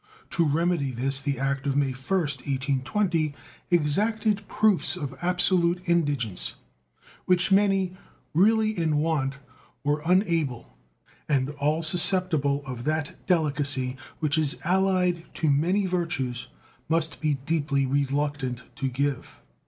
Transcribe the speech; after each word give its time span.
To 0.31 0.43
remedy 0.43 0.89
this 0.89 1.19
the 1.19 1.37
act 1.37 1.67
of 1.67 1.77
May 1.77 1.91
1st, 1.91 2.37
1820, 2.47 3.35
exacted 3.69 4.41
proofs 4.47 4.95
of 4.97 5.13
absolute 5.21 5.79
indigence, 5.87 6.55
which 7.25 7.51
many 7.51 7.95
really 8.33 8.75
in 8.75 8.97
want 8.97 9.37
were 9.83 10.01
unable 10.03 10.75
and 11.29 11.51
all 11.51 11.83
susceptible 11.83 12.63
of 12.65 12.83
that 12.85 13.15
delicacy 13.27 13.95
which 14.21 14.39
is 14.39 14.57
allied 14.65 15.23
to 15.35 15.51
many 15.51 15.85
virtues 15.85 16.47
must 16.89 17.21
be 17.21 17.35
deeply 17.45 17.85
reluctant 17.85 18.63
to 18.77 18.89
give. 18.89 19.39